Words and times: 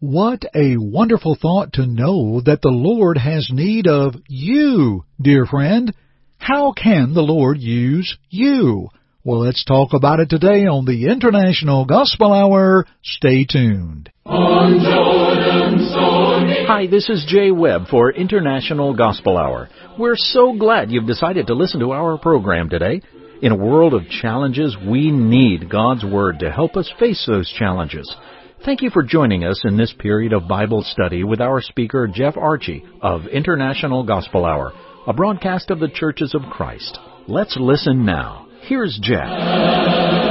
What 0.00 0.44
a 0.54 0.76
wonderful 0.76 1.34
thought 1.34 1.72
to 1.72 1.84
know 1.84 2.40
that 2.42 2.62
the 2.62 2.68
Lord 2.68 3.18
has 3.18 3.50
need 3.52 3.88
of 3.88 4.14
you, 4.28 5.04
dear 5.20 5.44
friend. 5.44 5.92
How 6.36 6.70
can 6.70 7.14
the 7.14 7.22
Lord 7.22 7.58
use 7.58 8.16
you? 8.30 8.90
Well, 9.24 9.40
let's 9.40 9.64
talk 9.64 9.94
about 9.94 10.20
it 10.20 10.30
today 10.30 10.66
on 10.66 10.84
the 10.84 11.08
International 11.10 11.84
Gospel 11.84 12.32
Hour. 12.32 12.86
Stay 13.02 13.44
tuned. 13.44 14.12
Hi, 16.68 16.86
this 16.86 17.10
is 17.10 17.26
Jay 17.28 17.50
Webb 17.50 17.88
for 17.90 18.12
International 18.12 18.94
Gospel 18.94 19.36
Hour. 19.36 19.68
We're 19.98 20.14
so 20.14 20.56
glad 20.56 20.92
you've 20.92 21.08
decided 21.08 21.48
to 21.48 21.54
listen 21.54 21.80
to 21.80 21.90
our 21.90 22.18
program 22.18 22.68
today. 22.68 23.02
In 23.42 23.50
a 23.50 23.56
world 23.56 23.94
of 23.94 24.08
challenges, 24.08 24.76
we 24.88 25.10
need 25.10 25.68
God's 25.68 26.04
Word 26.04 26.38
to 26.38 26.52
help 26.52 26.76
us 26.76 26.88
face 27.00 27.24
those 27.26 27.52
challenges. 27.58 28.08
Thank 28.64 28.82
you 28.82 28.90
for 28.90 29.04
joining 29.04 29.44
us 29.44 29.62
in 29.64 29.76
this 29.76 29.94
period 29.98 30.32
of 30.32 30.48
Bible 30.48 30.82
study 30.82 31.22
with 31.22 31.40
our 31.40 31.62
speaker, 31.62 32.08
Jeff 32.12 32.36
Archie 32.36 32.84
of 33.00 33.26
International 33.26 34.02
Gospel 34.02 34.44
Hour, 34.44 34.72
a 35.06 35.12
broadcast 35.12 35.70
of 35.70 35.78
the 35.78 35.88
Churches 35.88 36.34
of 36.34 36.42
Christ. 36.50 36.98
Let's 37.28 37.56
listen 37.58 38.04
now. 38.04 38.48
Here's 38.62 38.98
Jeff. 39.00 40.27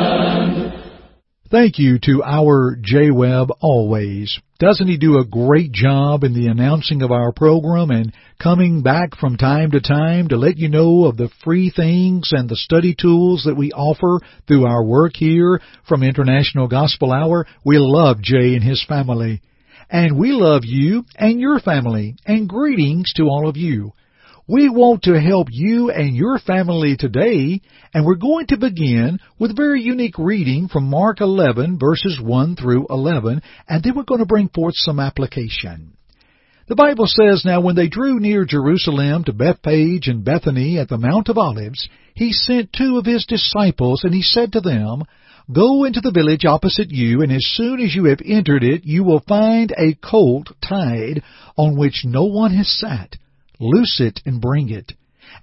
Thank 1.50 1.80
you 1.80 1.98
to 2.00 2.24
our 2.26 2.76
Jay 2.82 3.10
Webb 3.10 3.52
always. 3.62 4.38
Doesn't 4.60 4.90
he 4.90 4.98
do 4.98 5.18
a 5.18 5.26
great 5.26 5.72
job 5.72 6.26
in 6.26 6.34
the 6.34 6.48
announcing 6.48 7.02
of 7.02 7.12
our 7.12 7.32
program 7.32 7.90
and 7.90 8.14
coming 8.38 8.82
back 8.82 9.16
from 9.16 9.38
time 9.38 9.72
to 9.72 9.80
time 9.80 10.28
to 10.28 10.36
let 10.36 10.58
you 10.58 10.68
know 10.68 11.06
of 11.06 11.16
the 11.16 11.30
free 11.46 11.72
things 11.74 12.32
and 12.34 12.50
the 12.50 12.58
study 12.58 12.94
tools 13.00 13.44
that 13.46 13.56
we 13.56 13.72
offer 13.72 14.20
through 14.46 14.66
our 14.66 14.84
work 14.84 15.14
here 15.16 15.62
from 15.88 16.04
International 16.04 16.68
Gospel 16.68 17.14
Hour? 17.14 17.48
We 17.64 17.78
love 17.78 18.22
Jay 18.22 18.54
and 18.56 18.64
his 18.64 18.84
family. 18.84 19.42
And 19.90 20.20
we 20.20 20.34
love 20.34 20.64
you 20.66 21.06
and 21.16 21.40
your 21.40 21.62
family 21.62 22.18
and 22.26 22.50
greetings 22.50 23.14
to 23.16 23.24
all 23.24 23.48
of 23.48 23.56
you. 23.56 23.94
We 24.50 24.70
want 24.70 25.04
to 25.04 25.20
help 25.20 25.50
you 25.52 25.92
and 25.92 26.16
your 26.16 26.40
family 26.40 26.96
today, 26.96 27.60
and 27.94 28.06
we're 28.06 28.16
going 28.16 28.48
to 28.48 28.58
begin 28.58 29.20
with 29.38 29.52
a 29.52 29.56
very 29.56 29.82
unique 29.82 30.18
reading 30.18 30.70
from 30.70 30.90
Mark 30.90 31.20
11 31.20 31.78
verses 31.78 32.18
1 32.22 32.56
through 32.56 32.88
11, 32.90 33.42
and 33.68 33.84
then 33.84 33.94
we're 33.94 34.04
going 34.04 34.22
to 34.22 34.26
bring 34.26 34.48
forth 34.48 34.76
some 34.78 35.02
application. 35.02 35.98
The 36.70 36.78
Bible 36.78 37.08
says, 37.08 37.44
Now 37.44 37.60
when 37.60 37.76
they 37.76 37.90
drew 37.90 38.22
near 38.22 38.46
Jerusalem 38.46 39.26
to 39.26 39.34
Bethphage 39.34 40.08
and 40.08 40.24
Bethany 40.24 40.80
at 40.80 40.88
the 40.88 40.98
Mount 40.98 41.28
of 41.28 41.38
Olives, 41.38 41.90
he 42.16 42.32
sent 42.32 42.72
two 42.72 42.98
of 42.98 43.06
his 43.06 43.26
disciples, 43.26 44.06
and 44.06 44.14
he 44.14 44.22
said 44.22 44.54
to 44.54 44.62
them, 44.62 45.04
Go 45.54 45.84
into 45.84 46.00
the 46.00 46.12
village 46.12 46.46
opposite 46.46 46.90
you, 46.90 47.22
and 47.22 47.34
as 47.34 47.46
soon 47.46 47.82
as 47.82 47.94
you 47.94 48.06
have 48.06 48.22
entered 48.24 48.64
it, 48.64 48.86
you 48.86 49.04
will 49.04 49.24
find 49.28 49.74
a 49.78 49.94
colt 49.96 50.54
tied 50.66 51.22
on 51.58 51.78
which 51.78 52.06
no 52.06 52.24
one 52.24 52.54
has 52.54 52.70
sat 52.70 53.18
Loose 53.60 54.00
it 54.00 54.22
and 54.26 54.42
bring 54.42 54.70
it. 54.70 54.94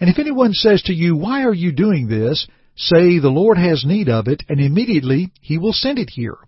And 0.00 0.10
if 0.10 0.18
anyone 0.18 0.52
says 0.52 0.82
to 0.82 0.94
you, 0.94 1.16
Why 1.16 1.44
are 1.44 1.54
you 1.54 1.72
doing 1.72 2.08
this? 2.08 2.46
say, 2.76 3.18
The 3.18 3.28
Lord 3.28 3.58
has 3.58 3.84
need 3.84 4.08
of 4.08 4.28
it, 4.28 4.42
and 4.48 4.60
immediately 4.60 5.30
he 5.40 5.58
will 5.58 5.72
send 5.72 5.98
it 5.98 6.10
here. 6.10 6.38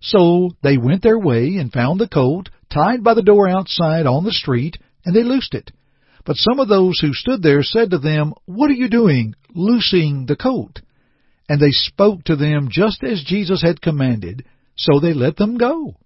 So 0.00 0.50
they 0.62 0.76
went 0.76 1.02
their 1.02 1.18
way 1.18 1.56
and 1.56 1.72
found 1.72 1.98
the 1.98 2.08
colt 2.08 2.50
tied 2.72 3.02
by 3.02 3.14
the 3.14 3.22
door 3.22 3.48
outside 3.48 4.06
on 4.06 4.24
the 4.24 4.32
street, 4.32 4.78
and 5.04 5.14
they 5.14 5.22
loosed 5.22 5.54
it. 5.54 5.70
But 6.24 6.36
some 6.36 6.58
of 6.58 6.68
those 6.68 6.98
who 7.00 7.12
stood 7.12 7.42
there 7.42 7.62
said 7.62 7.90
to 7.90 7.98
them, 7.98 8.34
What 8.46 8.70
are 8.70 8.74
you 8.74 8.88
doing, 8.88 9.34
loosing 9.54 10.26
the 10.26 10.36
colt? 10.36 10.80
And 11.48 11.60
they 11.60 11.70
spoke 11.70 12.24
to 12.24 12.36
them 12.36 12.68
just 12.70 13.04
as 13.04 13.22
Jesus 13.22 13.62
had 13.62 13.82
commanded, 13.82 14.44
so 14.76 14.98
they 14.98 15.12
let 15.12 15.36
them 15.36 15.58
go. 15.58 15.96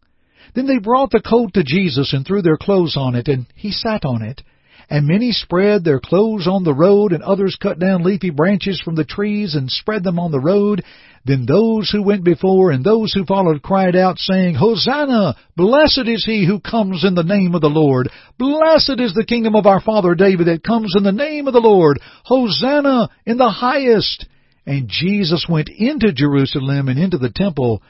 Then 0.54 0.66
they 0.66 0.78
brought 0.78 1.10
the 1.10 1.20
colt 1.20 1.54
to 1.54 1.62
Jesus 1.62 2.12
and 2.12 2.26
threw 2.26 2.42
their 2.42 2.56
clothes 2.56 2.96
on 2.96 3.14
it, 3.14 3.28
and 3.28 3.46
he 3.54 3.70
sat 3.70 4.04
on 4.04 4.22
it. 4.22 4.42
And 4.90 5.06
many 5.06 5.32
spread 5.32 5.84
their 5.84 6.00
clothes 6.00 6.46
on 6.46 6.64
the 6.64 6.74
road, 6.74 7.12
and 7.12 7.22
others 7.22 7.56
cut 7.60 7.78
down 7.78 8.04
leafy 8.04 8.30
branches 8.30 8.80
from 8.80 8.94
the 8.94 9.04
trees 9.04 9.54
and 9.54 9.70
spread 9.70 10.02
them 10.02 10.18
on 10.18 10.30
the 10.30 10.40
road. 10.40 10.82
Then 11.26 11.44
those 11.44 11.90
who 11.90 12.02
went 12.02 12.24
before 12.24 12.70
and 12.70 12.82
those 12.82 13.12
who 13.12 13.26
followed 13.26 13.60
cried 13.60 13.94
out, 13.94 14.18
saying, 14.18 14.54
Hosanna! 14.54 15.36
Blessed 15.56 16.06
is 16.06 16.24
he 16.24 16.46
who 16.46 16.58
comes 16.58 17.04
in 17.04 17.14
the 17.14 17.22
name 17.22 17.54
of 17.54 17.60
the 17.60 17.68
Lord! 17.68 18.08
Blessed 18.38 18.98
is 18.98 19.12
the 19.12 19.26
kingdom 19.26 19.54
of 19.54 19.66
our 19.66 19.80
father 19.80 20.14
David 20.14 20.46
that 20.46 20.64
comes 20.64 20.94
in 20.96 21.02
the 21.02 21.12
name 21.12 21.46
of 21.46 21.52
the 21.52 21.60
Lord! 21.60 22.00
Hosanna 22.24 23.10
in 23.26 23.36
the 23.36 23.50
highest! 23.50 24.26
And 24.64 24.88
Jesus 24.88 25.46
went 25.48 25.68
into 25.68 26.12
Jerusalem 26.12 26.88
and 26.88 26.98
into 26.98 27.18
the 27.18 27.32
temple. 27.34 27.82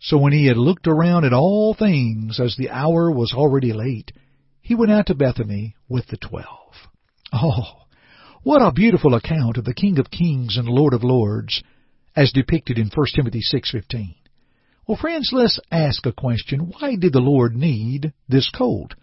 So 0.00 0.16
when 0.16 0.32
he 0.32 0.46
had 0.46 0.56
looked 0.56 0.86
around 0.86 1.24
at 1.24 1.34
all 1.34 1.74
things, 1.74 2.40
as 2.40 2.56
the 2.56 2.70
hour 2.70 3.10
was 3.10 3.34
already 3.34 3.74
late, 3.74 4.12
he 4.66 4.74
went 4.74 4.90
out 4.90 5.06
to 5.06 5.14
Bethany 5.14 5.76
with 5.88 6.08
the 6.08 6.16
twelve. 6.16 6.74
Oh, 7.32 7.84
what 8.42 8.60
a 8.60 8.72
beautiful 8.72 9.14
account 9.14 9.58
of 9.58 9.64
the 9.64 9.72
King 9.72 10.00
of 10.00 10.10
Kings 10.10 10.56
and 10.56 10.66
Lord 10.66 10.92
of 10.92 11.04
Lords, 11.04 11.62
as 12.16 12.32
depicted 12.32 12.76
in 12.76 12.90
1 12.92 13.06
Timothy 13.14 13.42
6.15. 13.54 14.16
Well, 14.84 14.98
friends, 15.00 15.30
let's 15.32 15.60
ask 15.70 16.04
a 16.04 16.12
question. 16.12 16.72
Why 16.72 16.96
did 16.96 17.12
the 17.12 17.20
Lord 17.20 17.54
need 17.54 18.12
this 18.28 18.50
colt? 18.50 18.94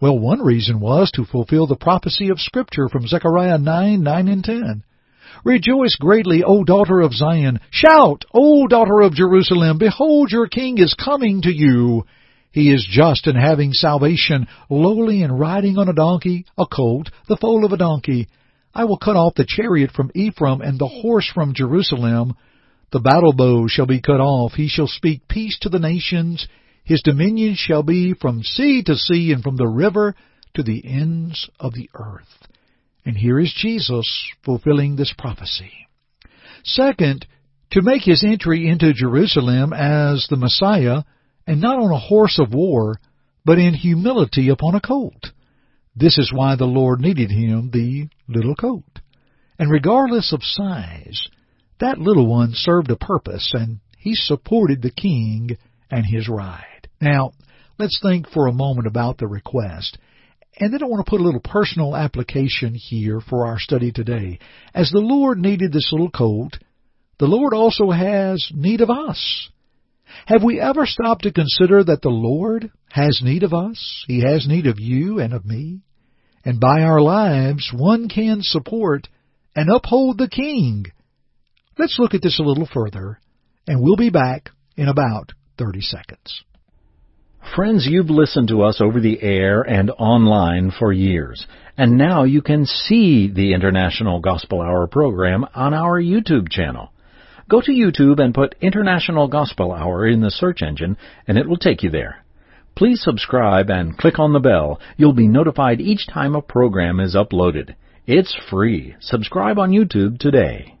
Well, 0.00 0.16
one 0.16 0.40
reason 0.40 0.78
was 0.78 1.10
to 1.14 1.24
fulfill 1.24 1.66
the 1.66 1.74
prophecy 1.74 2.28
of 2.28 2.38
Scripture 2.38 2.88
from 2.88 3.08
Zechariah 3.08 3.58
9, 3.58 4.00
9 4.00 4.28
and 4.28 4.44
10. 4.44 4.84
Rejoice 5.44 5.96
greatly, 5.96 6.44
O 6.44 6.62
daughter 6.62 7.00
of 7.00 7.12
Zion. 7.12 7.58
Shout, 7.72 8.24
O 8.32 8.68
daughter 8.68 9.00
of 9.00 9.14
Jerusalem. 9.14 9.78
Behold, 9.78 10.30
your 10.30 10.46
king 10.46 10.78
is 10.78 10.94
coming 10.94 11.42
to 11.42 11.52
you. 11.52 12.04
He 12.54 12.72
is 12.72 12.86
just 12.88 13.26
in 13.26 13.34
having 13.34 13.72
salvation, 13.72 14.46
lowly 14.70 15.24
and 15.24 15.40
riding 15.40 15.76
on 15.76 15.88
a 15.88 15.92
donkey, 15.92 16.46
a 16.56 16.64
colt, 16.64 17.10
the 17.26 17.36
foal 17.36 17.64
of 17.64 17.72
a 17.72 17.76
donkey. 17.76 18.28
I 18.72 18.84
will 18.84 18.96
cut 18.96 19.16
off 19.16 19.34
the 19.34 19.44
chariot 19.44 19.90
from 19.90 20.12
Ephraim 20.14 20.60
and 20.60 20.78
the 20.78 20.86
horse 20.86 21.28
from 21.34 21.52
Jerusalem. 21.52 22.36
The 22.92 23.00
battle 23.00 23.32
bow 23.32 23.66
shall 23.66 23.86
be 23.86 24.00
cut 24.00 24.20
off. 24.20 24.52
He 24.52 24.68
shall 24.68 24.86
speak 24.86 25.26
peace 25.26 25.58
to 25.62 25.68
the 25.68 25.80
nations. 25.80 26.46
His 26.84 27.02
dominion 27.02 27.56
shall 27.56 27.82
be 27.82 28.14
from 28.14 28.44
sea 28.44 28.84
to 28.84 28.94
sea 28.94 29.32
and 29.32 29.42
from 29.42 29.56
the 29.56 29.66
river 29.66 30.14
to 30.54 30.62
the 30.62 30.80
ends 30.86 31.50
of 31.58 31.74
the 31.74 31.90
earth. 31.92 32.46
And 33.04 33.16
here 33.16 33.40
is 33.40 33.52
Jesus 33.52 34.08
fulfilling 34.44 34.94
this 34.94 35.12
prophecy. 35.18 35.72
Second, 36.62 37.26
to 37.72 37.82
make 37.82 38.02
his 38.02 38.22
entry 38.22 38.68
into 38.68 38.92
Jerusalem 38.92 39.72
as 39.72 40.28
the 40.30 40.36
Messiah, 40.36 41.02
and 41.46 41.60
not 41.60 41.78
on 41.78 41.90
a 41.90 41.98
horse 41.98 42.38
of 42.40 42.54
war, 42.54 42.98
but 43.44 43.58
in 43.58 43.74
humility 43.74 44.48
upon 44.48 44.74
a 44.74 44.80
colt. 44.80 45.32
This 45.96 46.18
is 46.18 46.32
why 46.34 46.56
the 46.56 46.64
Lord 46.64 47.00
needed 47.00 47.30
him 47.30 47.70
the 47.72 48.08
little 48.28 48.54
colt. 48.54 49.00
And 49.58 49.70
regardless 49.70 50.32
of 50.32 50.42
size, 50.42 51.28
that 51.80 51.98
little 51.98 52.26
one 52.26 52.50
served 52.52 52.90
a 52.90 52.96
purpose, 52.96 53.52
and 53.54 53.80
he 53.98 54.14
supported 54.14 54.82
the 54.82 54.90
king 54.90 55.56
and 55.90 56.04
his 56.04 56.28
ride. 56.28 56.88
Now, 57.00 57.32
let's 57.78 58.00
think 58.02 58.28
for 58.28 58.46
a 58.46 58.52
moment 58.52 58.86
about 58.86 59.18
the 59.18 59.26
request. 59.26 59.98
And 60.58 60.72
then 60.72 60.82
I 60.82 60.86
want 60.86 61.04
to 61.04 61.10
put 61.10 61.20
a 61.20 61.24
little 61.24 61.40
personal 61.40 61.96
application 61.96 62.74
here 62.74 63.20
for 63.20 63.46
our 63.46 63.58
study 63.58 63.92
today. 63.92 64.38
As 64.74 64.90
the 64.90 65.00
Lord 65.00 65.38
needed 65.38 65.72
this 65.72 65.90
little 65.92 66.10
colt, 66.10 66.58
the 67.18 67.26
Lord 67.26 67.54
also 67.54 67.90
has 67.90 68.48
need 68.52 68.80
of 68.80 68.90
us. 68.90 69.48
Have 70.26 70.42
we 70.42 70.60
ever 70.60 70.86
stopped 70.86 71.22
to 71.22 71.32
consider 71.32 71.84
that 71.84 72.02
the 72.02 72.08
Lord 72.08 72.70
has 72.90 73.20
need 73.22 73.42
of 73.42 73.52
us? 73.52 74.04
He 74.06 74.20
has 74.20 74.46
need 74.48 74.66
of 74.66 74.78
you 74.78 75.20
and 75.20 75.32
of 75.32 75.44
me. 75.44 75.80
And 76.44 76.60
by 76.60 76.82
our 76.82 77.00
lives, 77.00 77.72
one 77.74 78.08
can 78.08 78.38
support 78.42 79.08
and 79.56 79.70
uphold 79.70 80.18
the 80.18 80.28
King. 80.28 80.86
Let's 81.78 81.98
look 81.98 82.14
at 82.14 82.22
this 82.22 82.38
a 82.38 82.42
little 82.42 82.68
further, 82.72 83.18
and 83.66 83.82
we'll 83.82 83.96
be 83.96 84.10
back 84.10 84.50
in 84.76 84.88
about 84.88 85.32
30 85.58 85.80
seconds. 85.80 86.44
Friends, 87.54 87.86
you've 87.88 88.10
listened 88.10 88.48
to 88.48 88.62
us 88.62 88.80
over 88.80 89.00
the 89.00 89.22
air 89.22 89.62
and 89.62 89.90
online 89.90 90.72
for 90.76 90.92
years, 90.92 91.46
and 91.76 91.98
now 91.98 92.24
you 92.24 92.42
can 92.42 92.64
see 92.64 93.30
the 93.30 93.52
International 93.52 94.18
Gospel 94.20 94.60
Hour 94.60 94.86
program 94.86 95.44
on 95.54 95.74
our 95.74 96.00
YouTube 96.00 96.48
channel. 96.48 96.90
Go 97.48 97.60
to 97.60 97.70
YouTube 97.70 98.20
and 98.20 98.34
put 98.34 98.54
International 98.60 99.28
Gospel 99.28 99.72
Hour 99.72 100.06
in 100.06 100.20
the 100.20 100.30
search 100.30 100.62
engine, 100.62 100.96
and 101.26 101.36
it 101.36 101.48
will 101.48 101.58
take 101.58 101.82
you 101.82 101.90
there. 101.90 102.24
Please 102.74 103.02
subscribe 103.02 103.70
and 103.70 103.96
click 103.96 104.18
on 104.18 104.32
the 104.32 104.40
bell. 104.40 104.80
You'll 104.96 105.12
be 105.12 105.28
notified 105.28 105.80
each 105.80 106.06
time 106.08 106.34
a 106.34 106.42
program 106.42 107.00
is 107.00 107.14
uploaded. 107.14 107.74
It's 108.06 108.36
free. 108.50 108.96
Subscribe 109.00 109.58
on 109.58 109.70
YouTube 109.70 110.18
today. 110.18 110.76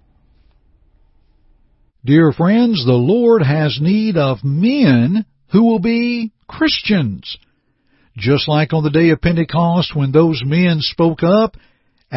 Dear 2.04 2.32
friends, 2.32 2.84
the 2.84 2.92
Lord 2.92 3.42
has 3.42 3.78
need 3.80 4.16
of 4.16 4.44
men 4.44 5.24
who 5.52 5.64
will 5.64 5.78
be 5.78 6.32
Christians. 6.48 7.38
Just 8.16 8.48
like 8.48 8.72
on 8.72 8.84
the 8.84 8.90
day 8.90 9.10
of 9.10 9.20
Pentecost 9.20 9.94
when 9.94 10.12
those 10.12 10.42
men 10.44 10.78
spoke 10.80 11.22
up 11.22 11.56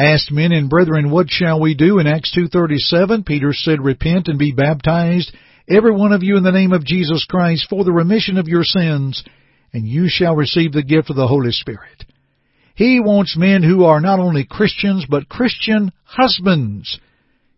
asked 0.04 0.30
men 0.30 0.52
and 0.52 0.70
brethren, 0.70 1.10
what 1.10 1.28
shall 1.28 1.60
we 1.60 1.74
do? 1.74 1.98
In 1.98 2.06
Acts 2.06 2.34
2.37, 2.36 3.26
Peter 3.26 3.52
said, 3.52 3.84
repent 3.84 4.28
and 4.28 4.38
be 4.38 4.52
baptized, 4.52 5.34
every 5.68 5.92
one 5.92 6.12
of 6.12 6.22
you 6.22 6.36
in 6.36 6.44
the 6.44 6.52
name 6.52 6.72
of 6.72 6.84
Jesus 6.84 7.26
Christ, 7.28 7.66
for 7.68 7.84
the 7.84 7.92
remission 7.92 8.38
of 8.38 8.48
your 8.48 8.64
sins, 8.64 9.24
and 9.72 9.86
you 9.86 10.06
shall 10.08 10.36
receive 10.36 10.72
the 10.72 10.82
gift 10.82 11.10
of 11.10 11.16
the 11.16 11.26
Holy 11.26 11.50
Spirit. 11.50 12.04
He 12.74 13.00
wants 13.00 13.36
men 13.36 13.64
who 13.64 13.84
are 13.84 14.00
not 14.00 14.20
only 14.20 14.46
Christians, 14.48 15.04
but 15.08 15.28
Christian 15.28 15.90
husbands. 16.04 17.00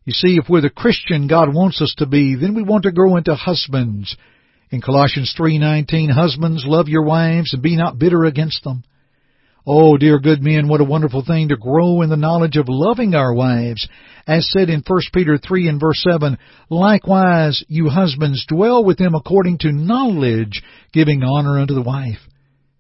You 0.07 0.15
see, 0.15 0.39
if 0.39 0.49
we're 0.49 0.63
the 0.63 0.71
Christian 0.71 1.29
God 1.29 1.55
wants 1.55 1.83
us 1.83 1.95
to 1.99 2.07
be, 2.07 2.37
then 2.37 2.55
we 2.55 2.63
want 2.63 2.85
to 2.85 2.91
grow 2.91 3.17
into 3.17 3.35
husbands. 3.35 4.17
In 4.71 4.81
Colossians 4.81 5.35
3:19, 5.39 6.11
husbands 6.11 6.65
love 6.67 6.89
your 6.89 7.03
wives 7.03 7.53
and 7.53 7.63
be 7.63 7.77
not 7.77 7.99
bitter 7.99 8.25
against 8.25 8.65
them. 8.65 8.83
Oh, 9.67 9.99
dear 9.99 10.19
good 10.19 10.43
men, 10.43 10.69
what 10.69 10.81
a 10.81 10.85
wonderful 10.85 11.23
thing 11.23 11.49
to 11.49 11.57
grow 11.57 12.01
in 12.01 12.09
the 12.09 12.17
knowledge 12.17 12.57
of 12.57 12.67
loving 12.69 13.15
our 13.15 13.35
wives. 13.35 13.87
As 14.27 14.51
said 14.51 14.71
in 14.71 14.83
1 14.87 15.01
Peter 15.13 15.37
3 15.37 15.69
and 15.69 15.81
verse 15.81 16.03
7, 16.09 16.39
Likewise, 16.71 17.63
you 17.69 17.89
husbands, 17.89 18.47
dwell 18.49 18.83
with 18.83 18.97
them 18.97 19.15
according 19.15 19.59
to 19.59 19.73
knowledge, 19.73 20.63
giving 20.93 21.23
honor 21.23 21.59
unto 21.59 21.75
the 21.75 21.83
wife. 21.83 22.21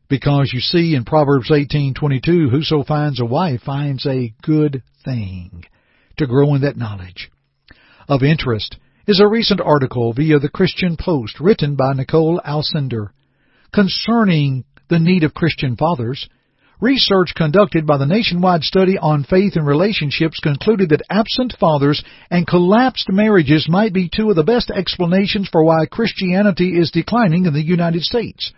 Because 0.08 0.52
you 0.54 0.60
see 0.60 0.94
in 0.94 1.04
Proverbs 1.04 1.50
18:22, 1.50 2.50
whoso 2.50 2.82
finds 2.82 3.20
a 3.20 3.26
wife 3.26 3.60
finds 3.62 4.06
a 4.06 4.32
good 4.42 4.82
thing 5.04 5.64
to 6.16 6.26
grow 6.26 6.54
in 6.54 6.62
that 6.62 6.76
knowledge. 6.76 7.30
Of 8.08 8.22
interest 8.22 8.76
is 9.06 9.20
a 9.20 9.28
recent 9.28 9.60
article 9.60 10.12
via 10.12 10.38
the 10.38 10.48
Christian 10.48 10.96
Post 10.96 11.40
written 11.40 11.76
by 11.76 11.92
Nicole 11.92 12.40
Alcindor 12.44 13.10
concerning 13.72 14.64
the 14.88 14.98
need 14.98 15.22
of 15.22 15.34
Christian 15.34 15.76
fathers 15.76 16.28
Research 16.80 17.34
conducted 17.36 17.86
by 17.86 17.98
the 17.98 18.06
Nationwide 18.06 18.62
Study 18.62 18.96
on 18.96 19.22
Faith 19.22 19.56
and 19.56 19.66
Relationships 19.66 20.40
concluded 20.40 20.88
that 20.88 21.02
absent 21.10 21.54
fathers 21.60 22.02
and 22.30 22.46
collapsed 22.46 23.10
marriages 23.10 23.68
might 23.68 23.92
be 23.92 24.08
two 24.08 24.30
of 24.30 24.36
the 24.36 24.42
best 24.42 24.70
explanations 24.70 25.46
for 25.52 25.62
why 25.62 25.84
Christianity 25.84 26.78
is 26.78 26.90
declining 26.90 27.44
in 27.44 27.52
the 27.52 27.62
United 27.62 28.00
States. 28.00 28.50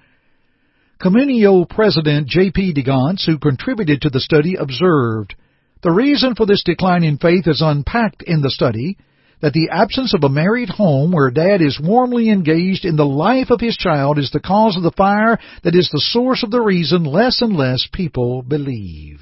Communio 1.01 1.69
President 1.69 2.29
J.P. 2.29 2.75
DeGance, 2.75 3.27
who 3.27 3.39
contributed 3.39 4.03
to 4.03 4.11
the 4.11 4.21
study, 4.21 4.55
observed, 4.55 5.35
The 5.83 5.91
reason 5.91 6.37
for 6.37 6.47
this 6.47 6.63
decline 6.63 7.03
in 7.03 7.19
faith 7.19 7.49
is 7.49 7.61
unpacked 7.61 8.23
in 8.23 8.41
the 8.41 8.51
study 8.51 8.99
that 9.43 9.53
the 9.53 9.69
absence 9.73 10.15
of 10.15 10.23
a 10.23 10.29
married 10.29 10.69
home 10.69 11.11
where 11.11 11.31
dad 11.31 11.61
is 11.61 11.81
warmly 11.83 12.31
engaged 12.31 12.85
in 12.85 12.97
the 12.97 13.05
life 13.05 13.51
of 13.51 13.61
his 13.61 13.77
child 13.77 14.19
is 14.19 14.31
the 14.31 14.41
cause 14.41 14.77
of 14.77 14.85
the 14.85 14.93
fire 14.97 15.39
that 15.65 15.75
is 15.75 15.91
the 15.91 16.01
source 16.01 16.45
of 16.45 16.53
the 16.53 16.61
reason 16.61 17.05
less 17.05 17.43
and 17.43 17.57
less 17.57 17.87
people 17.93 18.43
believe. 18.43 19.19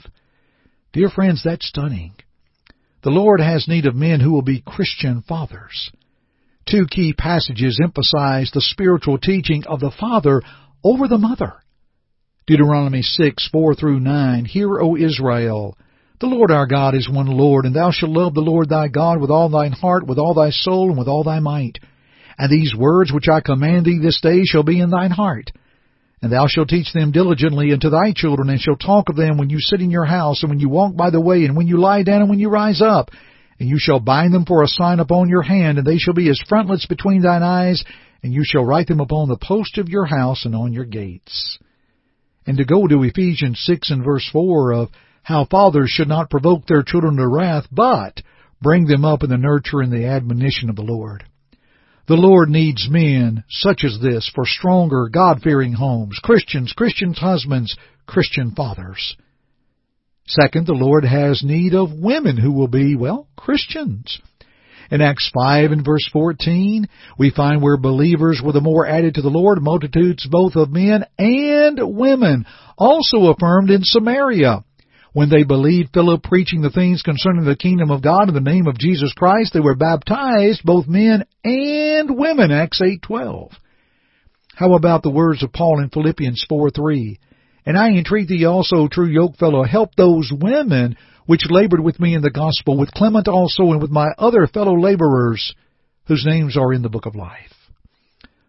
Dear 0.93 1.09
friends, 1.09 1.43
that's 1.43 1.67
stunning. 1.67 2.13
The 3.03 3.11
Lord 3.11 3.41
has 3.41 3.67
need 3.67 3.87
of 3.87 3.95
men 3.95 4.21
who 4.21 4.31
will 4.31 4.43
be 4.43 4.63
Christian 4.65 5.23
fathers. 5.27 5.91
Two 6.69 6.87
key 6.89 7.15
passages 7.15 7.81
emphasize 7.83 8.51
the 8.53 8.61
spiritual 8.61 9.17
teaching 9.17 9.65
of 9.67 9.81
the 9.81 9.91
father 9.99 10.43
over 10.85 11.09
the 11.09 11.19
mother. 11.19 11.55
Deuteronomy 12.47 13.01
6, 13.01 13.49
4 13.51 13.75
through 13.75 14.01
9, 14.01 14.45
Hear, 14.45 14.81
O 14.81 14.97
Israel, 14.97 15.79
the 16.21 16.27
Lord 16.27 16.51
our 16.51 16.67
God 16.67 16.95
is 16.95 17.09
one 17.09 17.27
Lord, 17.27 17.65
and 17.65 17.75
thou 17.75 17.91
shalt 17.91 18.13
love 18.13 18.35
the 18.35 18.41
Lord 18.41 18.69
thy 18.69 18.89
God 18.89 19.21
with 19.21 19.31
all 19.31 19.49
thine 19.49 19.73
heart, 19.73 20.07
with 20.07 20.19
all 20.19 20.35
thy 20.35 20.51
soul, 20.51 20.91
and 20.91 20.99
with 20.99 21.09
all 21.09 21.25
thy 21.25 21.41
might. 21.41 21.79
And 22.39 22.51
these 22.51 22.75
words 22.77 23.13
which 23.13 23.29
I 23.31 23.41
command 23.41 23.87
thee 23.87 23.99
this 24.01 24.21
day 24.21 24.43
shall 24.45 24.63
be 24.63 24.81
in 24.81 24.91
thine 24.91 25.11
heart. 25.11 25.51
And 26.23 26.31
thou 26.31 26.47
shalt 26.47 26.69
teach 26.69 26.93
them 26.93 27.13
diligently 27.13 27.73
unto 27.73 27.89
thy 27.89 28.13
children, 28.15 28.51
and 28.51 28.61
shalt 28.61 28.81
talk 28.81 29.09
of 29.09 29.17
them 29.17 29.39
when 29.39 29.49
you 29.49 29.59
sit 29.61 29.81
in 29.81 29.91
your 29.91 30.05
house, 30.05 30.43
and 30.43 30.51
when 30.51 30.61
you 30.61 30.69
walk 30.69 30.95
by 30.95 31.09
the 31.09 31.21
way, 31.21 31.45
and 31.45 31.57
when 31.57 31.67
you 31.67 31.81
lie 31.81 32.03
down, 32.03 32.21
and 32.21 32.31
when 32.31 32.39
you 32.39 32.51
rise 32.51 32.83
up. 32.83 33.11
And 33.59 33.69
you 33.69 33.79
shall 33.79 34.01
bind 34.01 34.35
them 34.35 34.45
for 34.45 34.63
a 34.63 34.69
sign 34.69 35.01
upon 35.01 35.31
your 35.31 35.43
hand, 35.43 35.79
and 35.79 35.87
they 35.87 35.99
shall 35.99 36.15
be 36.15 36.29
as 36.29 36.43
frontlets 36.49 36.87
between 36.87 37.23
thine 37.23 37.43
eyes, 37.43 37.83
and 38.23 38.35
you 38.35 38.43
shall 38.45 38.65
write 38.65 38.89
them 38.89 39.01
upon 39.01 39.29
the 39.29 39.39
post 39.41 39.79
of 39.79 39.89
your 39.89 40.05
house 40.05 40.45
and 40.45 40.55
on 40.55 40.75
your 40.75 40.85
gates. 40.85 41.59
And 42.47 42.59
to 42.59 42.65
go 42.65 42.87
to 42.87 43.03
Ephesians 43.03 43.63
6 43.65 43.91
and 43.91 44.05
verse 44.05 44.29
4 44.33 44.73
of 44.73 44.89
how 45.23 45.45
fathers 45.45 45.91
should 45.91 46.09
not 46.09 46.31
provoke 46.31 46.67
their 46.67 46.83
children 46.83 47.17
to 47.17 47.29
wrath, 47.29 47.67
but 47.71 48.23
bring 48.61 48.87
them 48.87 49.05
up 49.05 49.23
in 49.23 49.31
the 49.31 49.37
nurture 49.37 49.81
and 49.81 49.93
the 49.93 50.07
admonition 50.07 50.71
of 50.71 50.77
the 50.77 50.83
Lord. 50.83 51.25
The 52.09 52.17
Lord 52.17 52.49
needs 52.49 52.89
men 52.91 53.45
such 53.49 53.85
as 53.85 54.01
this 54.01 54.31
for 54.35 54.45
stronger, 54.45 55.09
God-fearing 55.09 55.75
homes, 55.75 56.19
Christians, 56.23 56.73
Christians' 56.73 57.19
husbands, 57.19 57.77
Christian 58.07 58.51
fathers. 58.51 59.17
Second, 60.27 60.67
the 60.67 60.73
Lord 60.73 61.05
has 61.05 61.43
need 61.45 61.75
of 61.75 61.93
women 61.93 62.37
who 62.37 62.53
will 62.53 62.69
be, 62.69 62.97
well, 62.97 63.29
Christians. 63.37 64.19
In 64.91 65.01
Acts 65.01 65.31
5 65.33 65.71
and 65.71 65.85
verse 65.85 66.09
14, 66.13 66.89
we 67.17 67.31
find 67.31 67.63
where 67.63 67.77
believers 67.77 68.43
were 68.45 68.53
the 68.53 68.61
more 68.61 68.87
added 68.87 69.15
to 69.15 69.23
the 69.23 69.29
Lord, 69.29 69.63
multitudes 69.63 70.27
both 70.29 70.57
of 70.57 70.73
men 70.73 71.05
and 71.17 71.79
women, 71.97 72.45
also 72.77 73.27
affirmed 73.27 73.71
in 73.71 73.83
Samaria. 73.85 74.65
When 75.13 75.29
they 75.29 75.43
believed 75.43 75.93
Philip 75.93 76.23
preaching 76.23 76.63
the 76.63 76.71
things 76.71 77.03
concerning 77.03 77.45
the 77.45 77.57
kingdom 77.57 77.91
of 77.91 78.03
God 78.03 78.29
in 78.29 78.35
the 78.35 78.41
name 78.41 78.69
of 78.69 78.79
Jesus 78.79 79.13
Christ, 79.13 79.53
they 79.53 79.61
were 79.61 79.75
baptized, 79.75 80.63
both 80.63 80.87
men 80.87 81.25
and 81.43 82.17
women, 82.17 82.53
Acts 82.53 82.81
8.12. 82.81 83.53
How 84.55 84.75
about 84.75 85.03
the 85.03 85.11
words 85.11 85.43
of 85.43 85.53
Paul 85.53 85.81
in 85.81 85.89
Philippians 85.89 86.47
4.3? 86.49 87.19
And 87.67 87.77
I 87.77 87.89
entreat 87.89 88.29
thee 88.29 88.45
also, 88.45 88.87
true 88.87 89.13
yokefellow, 89.13 89.67
help 89.67 89.97
those 89.97 90.31
women 90.33 90.97
which 91.27 91.51
labored 91.51 91.81
with 91.81 91.99
me 91.99 92.15
in 92.15 92.23
the 92.23 92.31
gospel, 92.31 92.77
with 92.77 92.93
Clement 92.93 93.27
also, 93.27 93.73
and 93.73 93.83
with 93.83 93.91
my 93.91 94.09
other 94.17 94.47
fellow 94.47 94.79
laborers, 94.79 95.55
whose 96.07 96.25
names 96.27 96.57
are 96.57 96.73
in 96.73 96.83
the 96.83 96.89
book 96.89 97.07
of 97.07 97.17
life. 97.17 97.55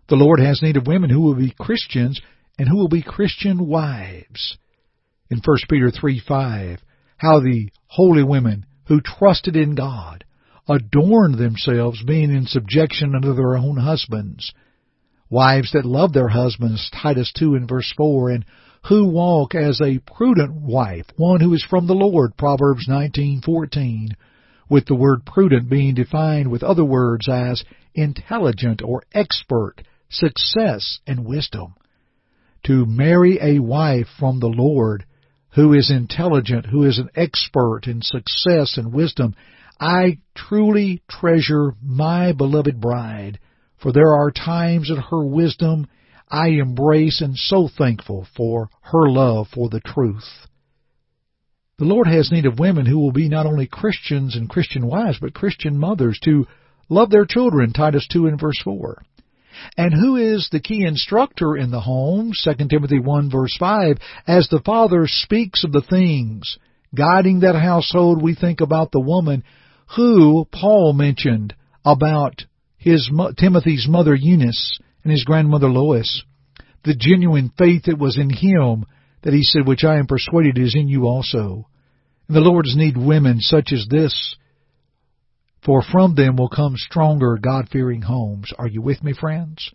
The 0.09 0.15
Lord 0.15 0.39
has 0.39 0.61
need 0.61 0.77
of 0.77 0.87
women 0.87 1.09
who 1.09 1.21
will 1.21 1.35
be 1.35 1.55
Christians 1.59 2.21
and 2.59 2.67
who 2.67 2.77
will 2.77 2.89
be 2.89 3.01
Christian 3.01 3.67
wives 3.67 4.57
in 5.31 5.39
1 5.43 5.57
Peter 5.69 5.89
3 5.89 6.19
5, 6.27 6.79
how 7.17 7.39
the 7.39 7.69
holy 7.87 8.21
women 8.21 8.65
who 8.87 8.99
trusted 8.99 9.55
in 9.55 9.75
God 9.75 10.25
adorned 10.67 11.37
themselves, 11.37 12.03
being 12.03 12.29
in 12.29 12.45
subjection 12.45 13.15
unto 13.15 13.33
their 13.33 13.55
own 13.55 13.77
husbands. 13.77 14.53
Wives 15.29 15.71
that 15.71 15.85
love 15.85 16.11
their 16.11 16.27
husbands, 16.27 16.91
Titus 17.01 17.31
2 17.37 17.55
and 17.55 17.67
verse 17.67 17.91
4, 17.95 18.31
and 18.31 18.45
who 18.89 19.07
walk 19.07 19.55
as 19.55 19.79
a 19.79 19.99
prudent 19.99 20.53
wife, 20.53 21.05
one 21.15 21.39
who 21.39 21.53
is 21.53 21.63
from 21.63 21.87
the 21.87 21.93
Lord, 21.93 22.35
Proverbs 22.35 22.87
19:14, 22.89 24.09
with 24.69 24.85
the 24.85 24.95
word 24.95 25.25
prudent 25.25 25.69
being 25.69 25.93
defined 25.93 26.51
with 26.51 26.61
other 26.61 26.85
words 26.85 27.29
as 27.29 27.63
intelligent 27.95 28.81
or 28.83 29.03
expert, 29.13 29.75
success, 30.09 30.99
and 31.07 31.23
wisdom. 31.23 31.75
To 32.65 32.85
marry 32.85 33.39
a 33.41 33.59
wife 33.59 34.07
from 34.19 34.39
the 34.39 34.49
Lord 34.49 35.05
who 35.53 35.73
is 35.73 35.91
intelligent, 35.91 36.65
who 36.65 36.83
is 36.83 36.97
an 36.97 37.09
expert 37.15 37.81
in 37.87 38.01
success 38.01 38.77
and 38.77 38.93
wisdom. 38.93 39.35
I 39.79 40.19
truly 40.35 41.01
treasure 41.09 41.73
my 41.81 42.31
beloved 42.33 42.79
bride, 42.79 43.39
for 43.77 43.91
there 43.91 44.13
are 44.13 44.31
times 44.31 44.89
in 44.89 44.97
her 44.97 45.25
wisdom 45.25 45.87
I 46.29 46.49
embrace 46.49 47.19
and 47.19 47.35
so 47.35 47.67
thankful 47.67 48.25
for 48.35 48.69
her 48.81 49.09
love 49.09 49.47
for 49.53 49.69
the 49.69 49.81
truth. 49.81 50.47
The 51.77 51.85
Lord 51.85 52.07
has 52.07 52.31
need 52.31 52.45
of 52.45 52.59
women 52.59 52.85
who 52.85 52.99
will 52.99 53.11
be 53.11 53.27
not 53.27 53.47
only 53.47 53.67
Christians 53.67 54.35
and 54.35 54.47
Christian 54.47 54.85
wives, 54.85 55.17
but 55.19 55.33
Christian 55.33 55.77
mothers 55.77 56.19
to 56.23 56.45
love 56.89 57.09
their 57.09 57.25
children, 57.25 57.73
Titus 57.73 58.07
2 58.11 58.27
and 58.27 58.39
verse 58.39 58.61
4. 58.63 59.01
And 59.77 59.93
who 59.93 60.15
is 60.15 60.49
the 60.51 60.59
key 60.59 60.85
instructor 60.85 61.55
in 61.55 61.71
the 61.71 61.81
home? 61.81 62.31
2 62.43 62.67
Timothy 62.67 62.99
1 62.99 63.31
verse 63.31 63.55
5. 63.59 63.97
As 64.27 64.47
the 64.49 64.61
father 64.65 65.05
speaks 65.07 65.63
of 65.63 65.71
the 65.71 65.81
things 65.81 66.57
guiding 66.95 67.41
that 67.41 67.55
household, 67.55 68.21
we 68.21 68.35
think 68.35 68.61
about 68.61 68.91
the 68.91 68.99
woman 68.99 69.43
who 69.95 70.45
Paul 70.51 70.93
mentioned 70.93 71.55
about 71.85 72.43
his 72.77 73.09
Timothy's 73.37 73.87
mother 73.87 74.15
Eunice 74.15 74.79
and 75.03 75.11
his 75.11 75.23
grandmother 75.23 75.69
Lois. 75.69 76.23
The 76.83 76.95
genuine 76.95 77.51
faith 77.57 77.83
that 77.85 77.99
was 77.99 78.17
in 78.17 78.29
him 78.29 78.85
that 79.23 79.33
he 79.33 79.43
said, 79.43 79.67
which 79.67 79.83
I 79.83 79.97
am 79.97 80.07
persuaded 80.07 80.57
is 80.57 80.75
in 80.75 80.87
you 80.87 81.05
also. 81.05 81.67
And 82.27 82.35
the 82.35 82.41
Lord's 82.41 82.75
need 82.75 82.97
women 82.97 83.39
such 83.39 83.71
as 83.71 83.85
this 83.89 84.35
for 85.65 85.83
from 85.83 86.15
them 86.15 86.35
will 86.35 86.49
come 86.49 86.75
stronger 86.75 87.37
God-fearing 87.41 88.01
homes. 88.01 88.51
Are 88.57 88.67
you 88.67 88.81
with 88.81 89.03
me, 89.03 89.13
friends? 89.13 89.71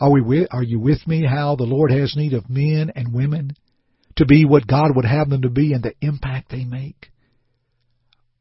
Are 0.00 0.10
we 0.10 0.20
with, 0.20 0.48
are 0.50 0.62
you 0.62 0.80
with 0.80 1.06
me 1.06 1.24
how 1.24 1.56
the 1.56 1.64
Lord 1.64 1.90
has 1.90 2.16
need 2.16 2.32
of 2.32 2.50
men 2.50 2.90
and 2.94 3.14
women 3.14 3.56
to 4.16 4.26
be 4.26 4.44
what 4.44 4.66
God 4.66 4.94
would 4.94 5.04
have 5.04 5.28
them 5.28 5.42
to 5.42 5.50
be 5.50 5.72
and 5.72 5.82
the 5.82 5.94
impact 6.00 6.50
they 6.50 6.64
make? 6.64 7.10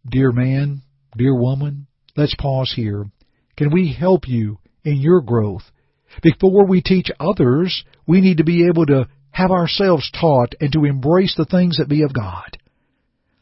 Dear 0.08 0.32
man, 0.32 0.82
dear 1.16 1.36
woman, 1.36 1.88
let's 2.16 2.36
pause 2.36 2.74
here. 2.76 3.06
Can 3.56 3.72
we 3.72 3.94
help 3.94 4.28
you 4.28 4.60
in 4.84 4.98
your 4.98 5.22
growth? 5.22 5.64
Before 6.22 6.66
we 6.66 6.82
teach 6.82 7.10
others, 7.20 7.84
we 8.08 8.22
need 8.22 8.38
to 8.38 8.44
be 8.44 8.68
able 8.68 8.86
to 8.88 9.08
have 9.32 9.52
ourselves 9.52 10.10
taught 10.12 10.56
and 10.60 10.72
to 10.74 10.86
embrace 10.86 11.36
the 11.36 11.46
things 11.46 11.78
that 11.78 11.90
be 11.90 12.04
of 12.04 12.14
God. 12.14 12.58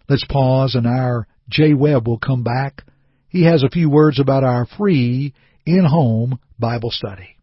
Let's 0.08 0.26
pause 0.26 0.76
in 0.76 0.86
our 0.86 1.28
Jay 1.52 1.74
Webb 1.74 2.08
will 2.08 2.18
come 2.18 2.44
back. 2.44 2.84
He 3.28 3.44
has 3.44 3.62
a 3.62 3.70
few 3.70 3.90
words 3.90 4.20
about 4.20 4.44
our 4.44 4.66
free 4.78 5.34
in-home 5.66 6.40
Bible 6.58 6.92
study. 6.92 7.36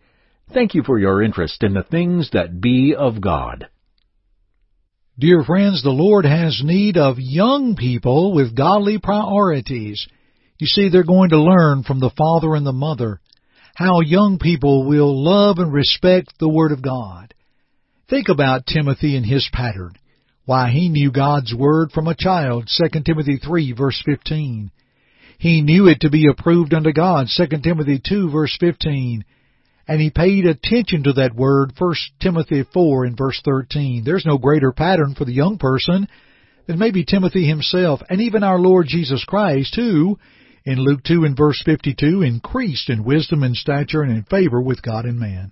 Thank 0.53 0.75
you 0.75 0.84
for 0.84 1.00
your 1.00 1.24
interest 1.24 1.63
in 1.63 1.74
the 1.74 1.84
things 1.84 2.31
that 2.34 2.62
be 2.62 2.96
of 2.96 3.22
God. 3.22 3.67
Dear 5.17 5.43
friends, 5.43 5.84
the 5.84 5.89
Lord 5.89 6.25
has 6.25 6.62
need 6.63 6.98
of 6.98 7.17
young 7.19 7.75
people 7.75 8.34
with 8.34 8.55
godly 8.55 9.00
priorities. 9.00 10.08
You 10.60 10.67
see, 10.67 10.89
they're 10.89 11.03
going 11.03 11.31
to 11.31 11.41
learn 11.41 11.84
from 11.84 12.00
the 12.00 12.12
father 12.17 12.55
and 12.55 12.65
the 12.65 12.72
mother 12.72 13.19
how 13.79 14.01
young 14.01 14.38
people 14.39 14.86
will 14.86 15.24
love 15.24 15.57
and 15.57 15.71
respect 15.71 16.33
the 16.38 16.50
Word 16.50 16.74
of 16.74 16.81
God. 16.81 17.33
Think 18.09 18.27
about 18.27 18.65
Timothy 18.65 19.15
and 19.15 19.25
his 19.25 19.50
pattern. 19.53 19.93
Why, 20.43 20.69
he 20.69 20.89
knew 20.89 21.13
God's 21.13 21.55
Word 21.55 21.93
from 21.93 22.09
a 22.09 22.13
child, 22.13 22.69
2 22.75 23.03
Timothy 23.05 23.38
3 23.38 23.71
verse 23.71 24.03
15. 24.05 24.71
He 25.38 25.62
knew 25.62 25.88
it 25.88 26.01
to 26.01 26.09
be 26.09 26.27
approved 26.27 26.74
unto 26.74 26.91
God, 26.91 27.27
2 27.33 27.45
Timothy 27.63 28.01
2 28.05 28.29
verse 28.29 28.53
15. 28.59 29.24
And 29.88 30.01
he 30.01 30.09
paid 30.09 30.45
attention 30.45 31.03
to 31.03 31.13
that 31.13 31.33
word, 31.33 31.71
1 31.77 31.95
Timothy 32.19 32.65
4 32.74 33.05
in 33.05 33.15
verse 33.15 33.41
13. 33.45 34.03
There's 34.03 34.25
no 34.25 34.38
greater 34.38 34.74
pattern 34.74 35.15
for 35.17 35.24
the 35.24 35.31
young 35.31 35.57
person 35.57 36.09
than 36.67 36.79
maybe 36.79 37.05
Timothy 37.05 37.48
himself, 37.48 38.01
and 38.09 38.19
even 38.19 38.43
our 38.43 38.59
Lord 38.59 38.88
Jesus 38.89 39.24
Christ, 39.24 39.74
who, 39.77 40.19
in 40.66 40.80
Luke 40.80 41.04
2 41.04 41.24
and 41.24 41.36
verse 41.38 41.62
52, 41.66 42.22
increased 42.22 42.89
in 42.89 43.04
wisdom 43.04 43.44
and 43.44 43.56
stature 43.56 44.01
and 44.01 44.12
in 44.12 44.24
favor 44.24 44.62
with 44.62 44.82
God 44.82 45.06
and 45.06 45.20
man. 45.20 45.51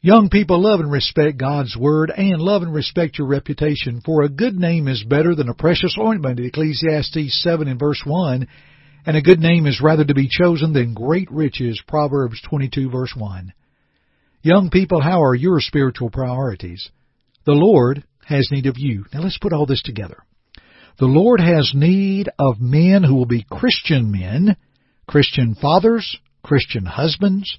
Young 0.00 0.28
people 0.28 0.62
love 0.62 0.80
and 0.80 0.90
respect 0.90 1.38
God's 1.38 1.76
Word 1.76 2.12
and 2.16 2.40
love 2.40 2.62
and 2.62 2.72
respect 2.72 3.18
your 3.18 3.26
reputation, 3.26 4.00
for 4.04 4.22
a 4.22 4.28
good 4.28 4.54
name 4.54 4.86
is 4.86 5.02
better 5.02 5.34
than 5.34 5.48
a 5.48 5.54
precious 5.54 5.96
ointment, 5.98 6.38
Ecclesiastes 6.38 7.42
7 7.42 7.66
and 7.66 7.80
verse 7.80 8.02
1, 8.04 8.46
and 9.06 9.16
a 9.16 9.22
good 9.22 9.40
name 9.40 9.66
is 9.66 9.80
rather 9.82 10.04
to 10.04 10.14
be 10.14 10.28
chosen 10.30 10.72
than 10.72 10.94
great 10.94 11.30
riches, 11.30 11.82
Proverbs 11.88 12.40
22 12.48 12.90
verse 12.90 13.14
1. 13.16 13.52
Young 14.42 14.70
people, 14.70 15.00
how 15.00 15.22
are 15.24 15.34
your 15.34 15.60
spiritual 15.60 16.10
priorities? 16.10 16.88
The 17.44 17.52
Lord 17.52 18.04
has 18.26 18.48
need 18.52 18.66
of 18.66 18.76
you. 18.76 19.06
Now 19.12 19.22
let's 19.22 19.38
put 19.38 19.52
all 19.52 19.66
this 19.66 19.82
together. 19.82 20.18
The 20.98 21.06
Lord 21.06 21.40
has 21.40 21.72
need 21.74 22.30
of 22.38 22.60
men 22.60 23.02
who 23.02 23.16
will 23.16 23.26
be 23.26 23.46
Christian 23.50 24.10
men, 24.10 24.56
Christian 25.06 25.54
fathers, 25.54 26.16
Christian 26.42 26.86
husbands, 26.86 27.58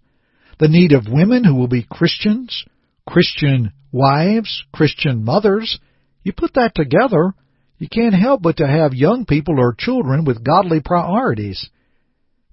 the 0.59 0.67
need 0.67 0.91
of 0.91 1.05
women 1.07 1.43
who 1.43 1.55
will 1.55 1.67
be 1.67 1.85
Christians, 1.87 2.65
Christian 3.07 3.73
wives, 3.91 4.63
Christian 4.73 5.23
mothers. 5.23 5.79
You 6.23 6.33
put 6.33 6.55
that 6.55 6.73
together, 6.73 7.33
you 7.77 7.87
can't 7.87 8.15
help 8.15 8.41
but 8.41 8.57
to 8.57 8.67
have 8.67 8.93
young 8.93 9.25
people 9.25 9.59
or 9.59 9.75
children 9.77 10.25
with 10.25 10.43
godly 10.43 10.81
priorities. 10.83 11.69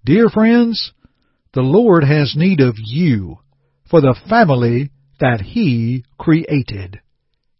Dear 0.05 0.29
friends, 0.29 0.93
the 1.55 1.62
Lord 1.62 2.05
has 2.05 2.35
need 2.37 2.61
of 2.61 2.75
you 2.76 3.38
for 3.88 4.03
the 4.03 4.17
family 4.29 4.91
that 5.19 5.41
He 5.41 6.05
created. 6.19 7.00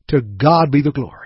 To 0.09 0.21
God 0.21 0.71
be 0.71 0.83
the 0.83 0.93
glory. 0.93 1.24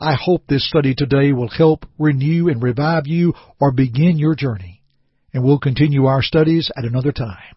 I 0.00 0.14
hope 0.14 0.46
this 0.46 0.66
study 0.66 0.94
today 0.96 1.32
will 1.32 1.50
help 1.50 1.84
renew 1.98 2.48
and 2.48 2.62
revive 2.62 3.06
you 3.06 3.34
or 3.60 3.70
begin 3.70 4.18
your 4.18 4.34
journey. 4.34 4.80
And 5.34 5.44
we'll 5.44 5.58
continue 5.58 6.06
our 6.06 6.22
studies 6.22 6.70
at 6.74 6.84
another 6.84 7.12
time. 7.12 7.54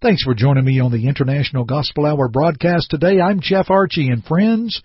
Thanks 0.00 0.22
for 0.22 0.34
joining 0.34 0.64
me 0.64 0.80
on 0.80 0.90
the 0.90 1.06
International 1.06 1.64
Gospel 1.64 2.06
Hour 2.06 2.28
broadcast 2.28 2.88
today. 2.90 3.20
I'm 3.20 3.40
Jeff 3.40 3.68
Archie, 3.68 4.08
and 4.08 4.24
friends, 4.24 4.82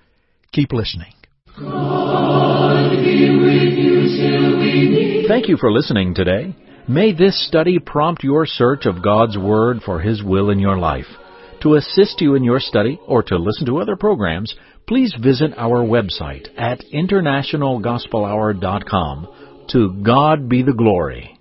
keep 0.52 0.74
listening. 0.74 1.14
Thank 5.28 5.48
you 5.48 5.58
for 5.58 5.72
listening 5.72 6.14
today. 6.14 6.56
May 6.90 7.14
this 7.14 7.48
study 7.48 7.80
prompt 7.80 8.24
your 8.24 8.46
search 8.46 8.86
of 8.86 9.02
God's 9.02 9.38
Word 9.38 9.82
for 9.86 10.02
His 10.02 10.22
will 10.22 10.50
in 10.50 10.60
your 10.60 10.78
life. 10.78 11.06
To 11.62 11.76
assist 11.76 12.20
you 12.22 12.36
in 12.36 12.44
your 12.44 12.60
study 12.60 13.00
or 13.08 13.24
to 13.24 13.38
listen 13.38 13.66
to 13.68 13.78
other 13.78 13.96
programs, 13.96 14.54
please 14.88 15.16
visit 15.22 15.52
our 15.58 15.86
website 15.86 16.50
at 16.58 16.84
internationalgospelhour.com. 16.94 19.28
To 19.70 20.04
God 20.04 20.50
be 20.50 20.64
the 20.64 20.74
glory. 20.74 21.38